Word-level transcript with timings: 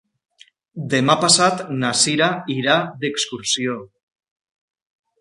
Demà 0.93 1.15
passat 1.25 1.61
na 1.83 1.93
Sira 2.05 2.31
irà 2.57 2.81
d'excursió. 3.05 3.81